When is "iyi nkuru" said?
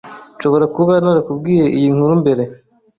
1.77-2.13